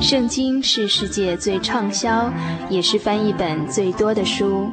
[0.00, 2.32] 圣经是世界最畅销，
[2.70, 4.70] 也是翻译本最多的书。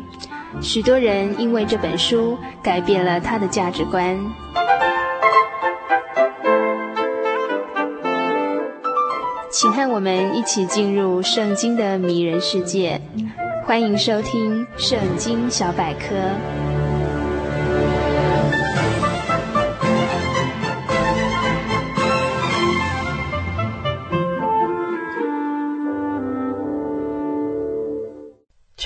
[0.62, 4.18] 许多人因为这本书改变了他的价值观。
[9.52, 13.02] 请和我们一起进入圣经的迷人世界。
[13.66, 16.16] 欢迎收听《圣经小百科》。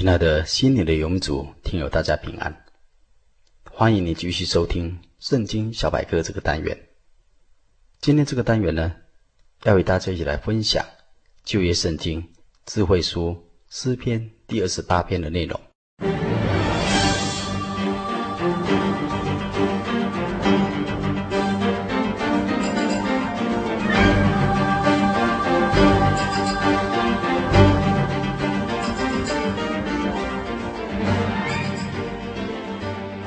[0.09, 2.65] 亲爱的心灵的永主听友，大家平安！
[3.69, 6.75] 欢迎你继续收听《圣经小百科》这个单元。
[8.01, 8.95] 今天这个单元呢，
[9.65, 10.83] 要与大家一起来分享
[11.43, 12.27] 旧约圣经
[12.65, 13.37] 智慧书
[13.69, 15.61] 诗篇第二十八篇的内容。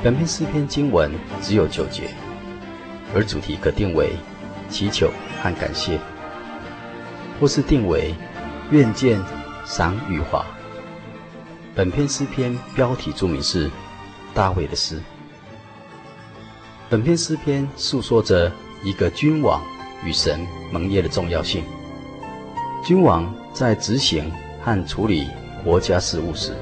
[0.03, 1.09] 本篇诗篇经文
[1.41, 2.09] 只有九节，
[3.15, 4.17] 而主题可定为
[4.69, 5.09] 祈求
[5.41, 5.97] 和感谢，
[7.39, 8.13] 或是定为
[8.69, 9.17] 愿见
[9.63, 10.45] 赏与华。
[11.73, 13.71] 本篇诗篇标题注明是
[14.33, 15.01] 大卫的诗。
[16.89, 18.51] 本篇诗篇诉说着
[18.83, 19.63] 一个君王
[20.03, 21.63] 与神盟约的重要性。
[22.85, 24.29] 君王在执行
[24.61, 25.29] 和处理
[25.63, 26.53] 国家事务时，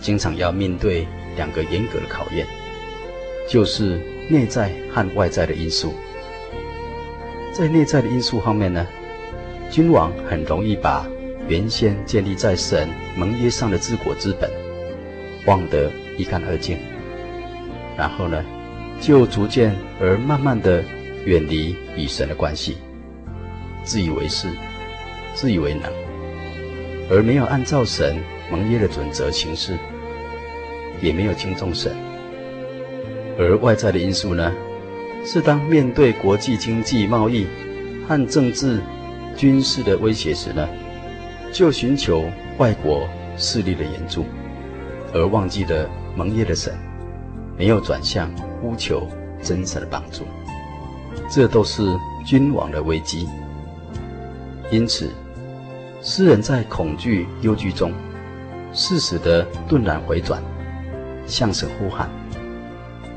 [0.00, 1.08] 经常要面对。
[1.36, 2.46] 两个严格的考验，
[3.48, 5.94] 就是内在和外在的因素。
[7.52, 8.86] 在内在的因素方面呢，
[9.70, 11.06] 君王很容易把
[11.48, 14.50] 原先建立在神盟约上的治国之本
[15.46, 16.76] 忘得一干二净，
[17.96, 18.44] 然后呢，
[19.00, 20.84] 就逐渐而慢慢的
[21.24, 22.76] 远离与神的关系，
[23.84, 24.48] 自以为是，
[25.34, 25.90] 自以为能，
[27.08, 28.18] 而没有按照神
[28.50, 29.78] 盟约的准则行事。
[31.00, 31.94] 也没有轻重神，
[33.38, 34.52] 而外在的因素呢，
[35.24, 37.46] 是当面对国际经济贸易
[38.08, 38.80] 和政治
[39.36, 40.66] 军事的威胁时呢，
[41.52, 42.24] 就寻求
[42.58, 44.24] 外国势力的援助，
[45.12, 46.72] 而忘记了盟约的神，
[47.58, 48.30] 没有转向
[48.60, 49.06] 呼求
[49.42, 50.24] 真神的帮助，
[51.28, 51.82] 这都是
[52.24, 53.28] 君王的危机。
[54.70, 55.10] 因此，
[56.02, 57.92] 诗人在恐惧忧惧中，
[58.72, 60.42] 适时的顿然回转。
[61.26, 62.08] 向神呼喊，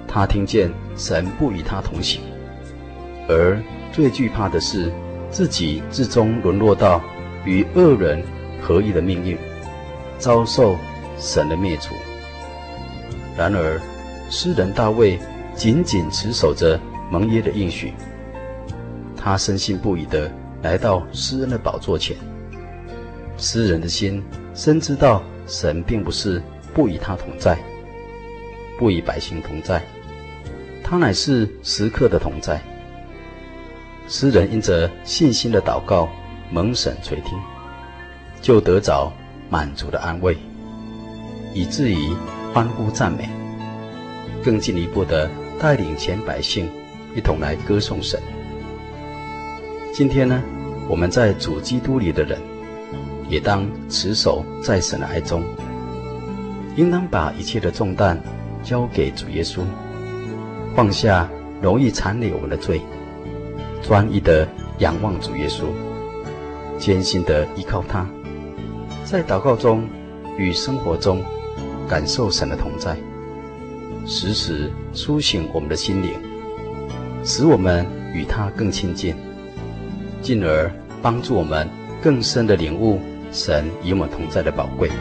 [0.08, 2.22] 他听见神不与他同行，
[3.28, 3.62] 而
[3.92, 4.92] 最惧怕的是
[5.30, 7.02] 自己最终沦落到
[7.46, 8.24] 与恶人
[8.62, 9.38] 合一的命运，
[10.18, 10.75] 遭受
[11.18, 11.94] 神的灭除。
[13.38, 13.80] 然而，
[14.30, 15.20] 诗人大卫
[15.56, 16.80] 紧紧持守着
[17.12, 17.94] 盟约的应许，
[19.16, 20.30] 他深信不疑地
[20.62, 22.18] 来到诗恩的宝座前。
[23.38, 24.22] 诗人的心
[24.53, 26.41] 深知道神并不是
[26.74, 27.58] 不与他同在。
[28.79, 29.84] 不与百姓同在，
[30.81, 32.62] 他乃是时刻的同在。
[34.07, 36.07] 诗人因着信心的祷告，
[36.50, 37.38] 蒙神垂听，
[38.41, 39.12] 就得着
[39.50, 40.38] 满足的安慰，
[41.53, 42.16] 以至于
[42.53, 43.28] 欢呼赞美，
[44.41, 45.29] 更进一步的
[45.59, 46.66] 带领全百姓
[47.17, 48.17] 一同来歌颂神。
[49.94, 50.41] 今天呢，
[50.88, 52.40] 我们在主基督里的人，
[53.28, 55.44] 也当持守在神的爱中，
[56.78, 58.17] 应当把一切的重担。
[58.69, 59.62] 交给主耶稣，
[60.75, 61.28] 放下
[61.59, 62.80] 容易缠累我们的罪，
[63.81, 64.47] 专一的
[64.78, 65.63] 仰望主耶稣，
[66.78, 68.08] 艰辛的依靠他，
[69.03, 69.90] 在祷告中
[70.38, 71.24] 与生活中
[71.88, 72.96] 感受神的同在，
[74.06, 76.12] 时时苏醒我们的心灵，
[77.24, 79.16] 使我们与他更亲近，
[80.22, 80.72] 进而
[81.02, 81.68] 帮助我们
[82.03, 83.00] 更深的领悟
[83.31, 84.91] 神与我们同在的宝贵。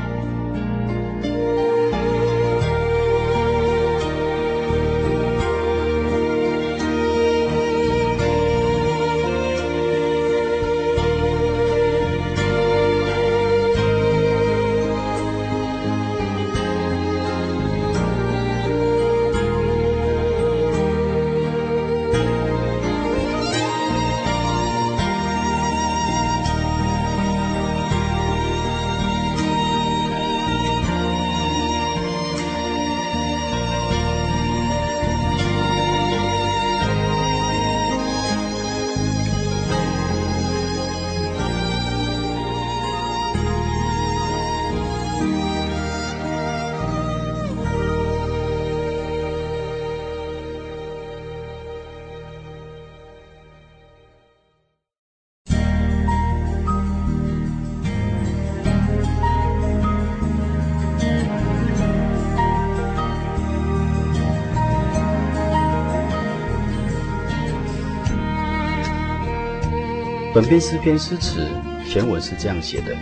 [70.41, 71.49] 本篇诗篇诗词
[71.85, 72.97] 前文是这样写的：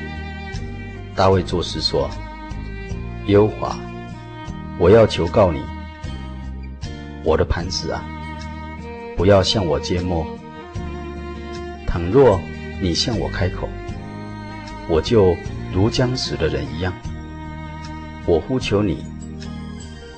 [1.15, 2.09] 大卫作诗说
[3.29, 3.77] ：“耶和华，
[4.79, 5.61] 我要求告你，
[7.23, 8.03] 我的磐石啊，
[9.19, 10.27] 不要向我缄默。
[11.87, 12.41] 倘若
[12.81, 13.69] 你向我开口，
[14.89, 15.37] 我就
[15.75, 16.91] 如将死的人一样。
[18.25, 19.05] 我呼求你，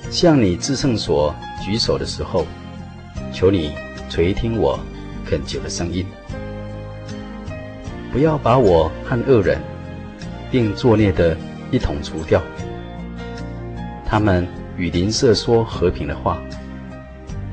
[0.09, 2.47] 向你至圣所举手的时候，
[3.33, 3.75] 求你
[4.09, 4.79] 垂听我
[5.25, 6.05] 恳求的声音。”
[8.11, 9.59] 不要把我和恶人，
[10.49, 11.37] 并作孽的
[11.71, 12.41] 一同除掉。
[14.05, 14.47] 他们
[14.77, 16.41] 与邻舍说和平的话，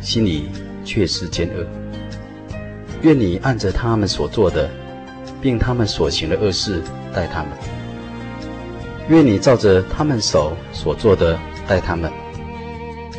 [0.00, 0.48] 心里
[0.84, 1.66] 却是奸恶。
[3.02, 4.70] 愿你按着他们所做的，
[5.40, 6.82] 并他们所行的恶事
[7.12, 7.50] 待他们。
[9.08, 11.38] 愿你照着他们手所做的
[11.68, 12.10] 待他们，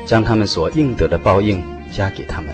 [0.05, 2.53] 将他们所应得的报应加给他们。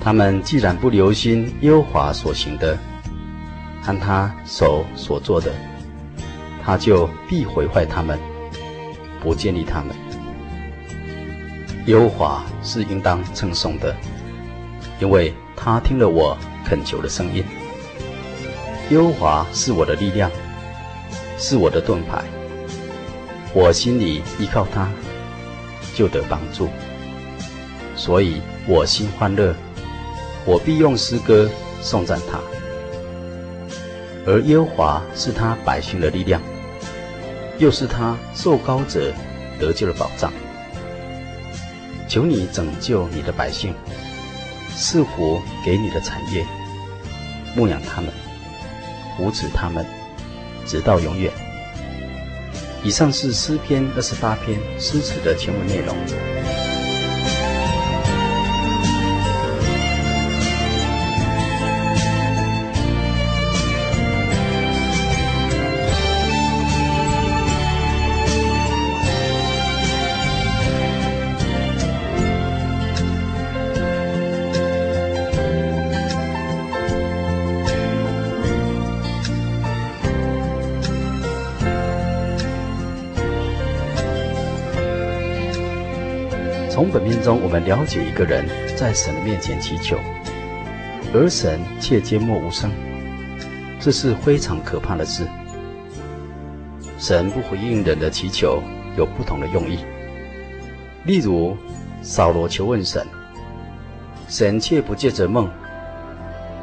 [0.00, 2.78] 他们既然不留心优华所行的，
[3.82, 5.52] 和他手所做的，
[6.64, 8.18] 他就必毁坏他们，
[9.20, 9.94] 不建立他们。
[11.86, 13.94] 耶和华是应当称颂的，
[15.00, 17.44] 因为他听了我恳求的声音。
[18.90, 20.30] 耶和华是我的力量，
[21.38, 22.22] 是我的盾牌，
[23.52, 24.88] 我心里依靠他，
[25.96, 26.68] 就得帮助。
[27.96, 29.54] 所以我心欢乐，
[30.46, 31.50] 我必用诗歌
[31.80, 32.38] 颂赞他。
[34.26, 36.40] 而耶和华是他百姓的力量，
[37.58, 39.12] 又是他受膏者
[39.58, 40.32] 得救的保障。
[42.08, 43.74] 求你拯救你的百姓，
[44.76, 46.46] 赐福给你的产业，
[47.56, 48.12] 牧养他们，
[49.16, 49.84] 扶持他们，
[50.66, 51.32] 直到永远。
[52.84, 55.96] 以上是诗篇二十八篇诗词的全文内容。
[86.72, 89.98] 从本篇中，我们了解一个人在神的面前祈求，
[91.12, 92.70] 而神却缄默无声，
[93.78, 95.26] 这是非常可怕的事。
[96.96, 98.62] 神不回应人的祈求，
[98.96, 99.80] 有不同的用意。
[101.04, 101.54] 例如，
[102.00, 103.06] 扫罗求问神，
[104.26, 105.50] 神却不借着梦，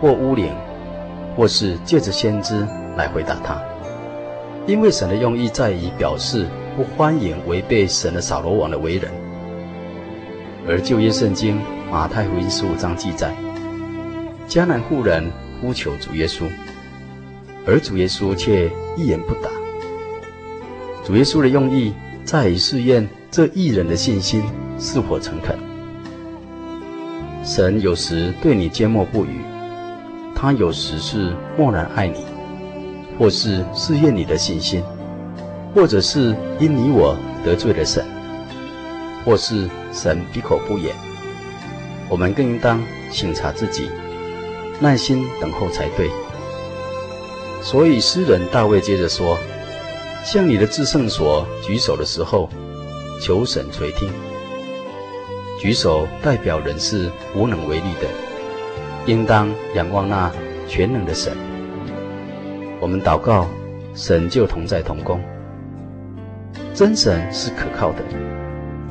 [0.02, 0.52] 或巫灵，
[1.36, 2.66] 或是借着先知
[2.98, 3.62] 来回答他，
[4.66, 9.12] 因为神的用意在于表示不欢迎违背神的扫罗王的为人。
[10.68, 11.60] 而旧约圣经
[11.90, 13.36] 马太福音十五章记载，
[14.48, 16.44] 迦南妇人呼求主耶稣，
[17.66, 19.50] 而主耶稣却一言不答。
[21.04, 24.44] 主耶稣的用意在于试验这一人的信心
[24.78, 25.58] 是否诚恳。
[27.44, 29.40] 神有时对你缄默不语，
[30.36, 32.26] 他有时是默然爱你，
[33.18, 34.83] 或是试验你的信心，
[35.74, 38.06] 或者是因你我得罪了神。
[39.30, 40.95] 或是神闭口不言，
[42.09, 42.81] 我们更应当
[43.12, 43.88] 省察自己，
[44.80, 46.09] 耐心等候才对。
[47.62, 49.38] 所以诗人大卫接着说
[50.26, 52.50] ：“向你的至圣所举手的时候，
[53.21, 54.12] 求神垂听。
[55.59, 58.07] 举手代表人是无能为力的，
[59.06, 60.31] 应当仰望那
[60.68, 61.38] 全能的神。
[62.81, 63.45] 我们祷告，
[63.94, 65.21] 神就同在同工。
[66.74, 68.04] 真神是可靠的。”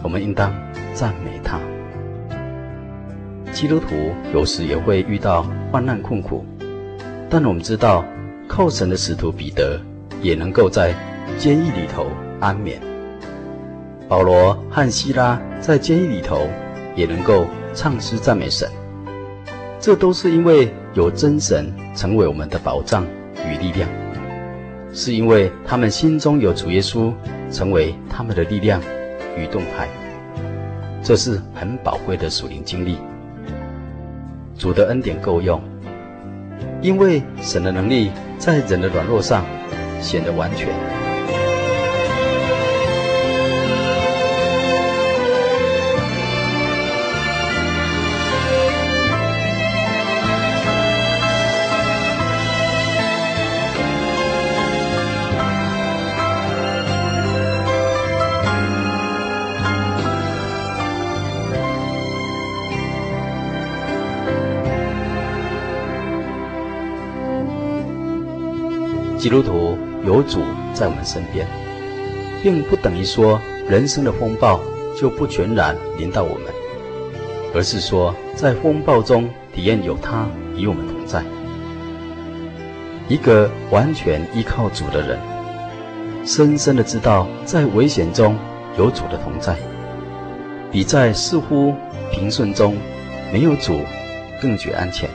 [0.02, 0.52] 我们应当
[0.94, 1.58] 赞美他。
[3.52, 6.44] 基督徒有时也会遇到患难困苦，
[7.28, 8.04] 但我们知道，
[8.46, 9.80] 靠神的使徒彼得
[10.22, 10.94] 也能够在
[11.38, 12.06] 监狱里头
[12.40, 12.80] 安眠。
[14.08, 16.46] 保罗和希拉在监狱里头
[16.94, 18.68] 也能够唱诗赞美神，
[19.80, 23.04] 这都是因为有真神成为我们的保障
[23.44, 23.88] 与力量，
[24.92, 27.12] 是因为他们心中有主耶稣
[27.50, 28.80] 成为他们的力量。
[29.38, 29.88] 与动态，
[31.02, 32.98] 这是很宝贵的属灵经历。
[34.56, 35.62] 主的恩典够用，
[36.82, 39.44] 因为神的能力在人的软弱上
[40.00, 40.97] 显得完全。
[69.18, 70.40] 基督徒有主
[70.72, 71.44] 在我们身边，
[72.40, 74.60] 并不等于说人生的风暴
[74.96, 76.44] 就不全然临到我们，
[77.52, 81.24] 而是说在风暴中体验有他与我们同在。
[83.08, 85.18] 一个完全依靠主的人，
[86.24, 88.38] 深深的知道在危险中
[88.78, 89.56] 有主的同在，
[90.70, 91.74] 比在似乎
[92.12, 92.76] 平顺中
[93.32, 93.80] 没有主
[94.40, 95.10] 更觉安全。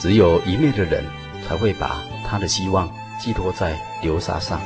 [0.00, 1.04] 只有一面的人
[1.46, 4.60] 才会把他的希望寄托在流沙上，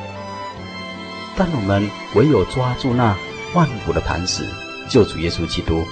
[1.37, 3.17] 但我们唯有抓住那
[3.55, 4.45] 万古的磐石，
[4.89, 5.85] 救主耶稣基督，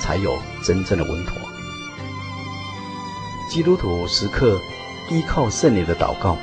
[0.00, 1.34] 才有真正的稳妥。
[3.48, 4.58] 基督徒时刻。
[5.12, 6.38] 依靠圣灵的祷告，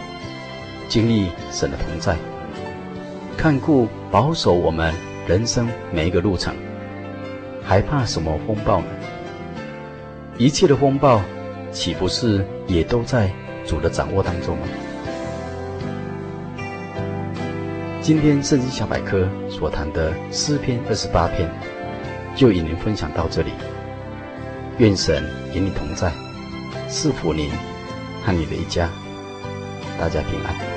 [0.89, 2.17] 经历神的同在，
[3.37, 4.93] 看顾保守我们
[5.25, 6.53] 人生每一个路程，
[7.63, 8.87] 还怕什么风暴呢？
[10.37, 11.21] 一切的风暴，
[11.71, 13.31] 岂不是也都在
[13.67, 14.57] 主的掌握当中？
[18.01, 21.47] 今天圣经小百科所谈的诗篇二十八篇，
[22.33, 23.51] 就与您分享到这里。
[24.77, 25.21] 愿神
[25.53, 26.11] 与你同在，
[26.87, 27.51] 赐福您。
[28.23, 28.89] 和你的一家，
[29.97, 30.76] 大家平安。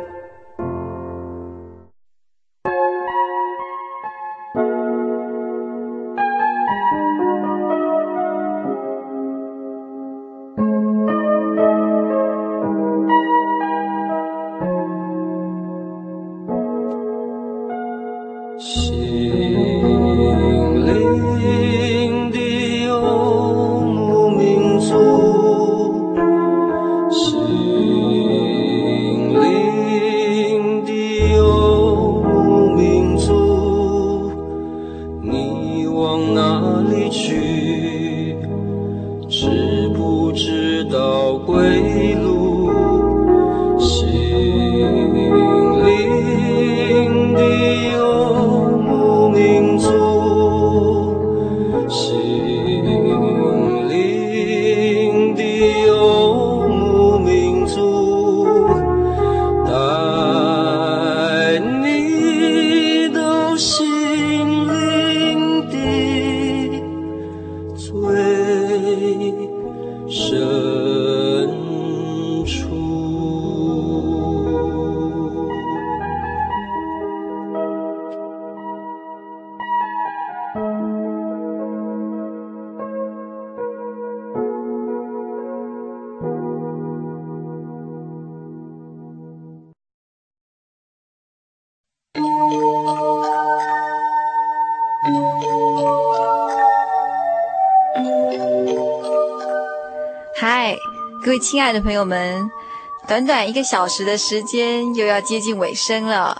[36.01, 38.35] 往哪里去？
[39.29, 42.10] 知不知道归
[100.43, 100.75] 嗨，
[101.23, 102.49] 各位亲爱的朋友们，
[103.07, 106.35] 短短一个小时的时间又要接近尾声了。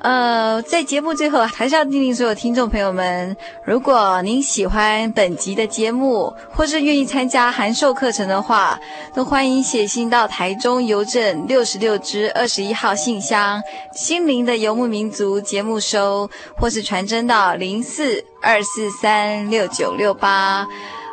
[0.00, 8.78] 呃，在节目最后，还是要叮咛所有听众朋友们，如果您喜欢本集的节目，或是愿意参加函授课程的话，
[9.12, 13.60] 都欢迎写信到台中邮政六十六支二十一号信箱，
[13.92, 20.64] 心灵的游牧民族节目收，或是传真到零四二四三六九六八。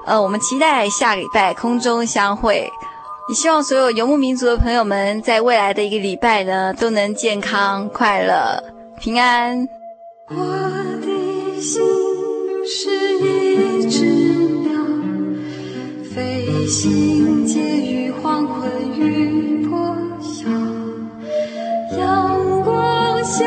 [0.05, 2.69] 呃，我们期待下礼拜空中相会。
[3.29, 8.61] 也希望所有游牧民族的朋友们，在未来的一个礼拜呢，都能健康、快乐、
[8.99, 9.65] 平安。
[10.29, 11.81] 我的心
[12.65, 14.73] 是一只鸟，
[16.13, 20.49] 飞行介于黄昏与破晓，
[21.97, 23.45] 阳光下，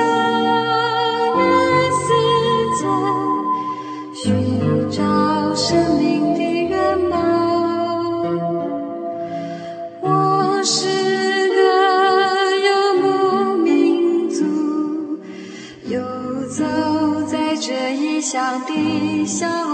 [19.26, 19.65] 笑。